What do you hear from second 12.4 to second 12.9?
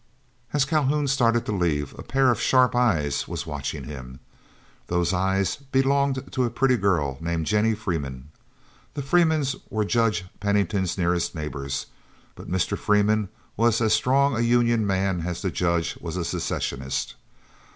Mr.